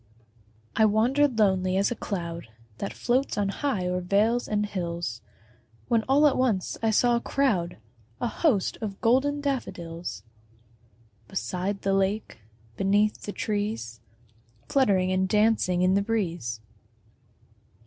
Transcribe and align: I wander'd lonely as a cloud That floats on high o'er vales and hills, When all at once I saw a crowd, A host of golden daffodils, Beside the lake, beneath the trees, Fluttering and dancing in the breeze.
I 0.75 0.85
wander'd 0.85 1.37
lonely 1.37 1.77
as 1.77 1.91
a 1.91 1.95
cloud 1.95 2.47
That 2.79 2.91
floats 2.91 3.37
on 3.37 3.49
high 3.49 3.85
o'er 3.87 4.01
vales 4.01 4.47
and 4.47 4.65
hills, 4.65 5.21
When 5.89 6.01
all 6.09 6.25
at 6.25 6.35
once 6.39 6.75
I 6.81 6.89
saw 6.89 7.15
a 7.15 7.21
crowd, 7.21 7.77
A 8.19 8.25
host 8.27 8.79
of 8.81 8.99
golden 8.99 9.41
daffodils, 9.41 10.23
Beside 11.27 11.83
the 11.83 11.93
lake, 11.93 12.39
beneath 12.77 13.21
the 13.21 13.31
trees, 13.31 13.99
Fluttering 14.67 15.11
and 15.11 15.29
dancing 15.29 15.83
in 15.83 15.93
the 15.93 16.01
breeze. 16.01 16.61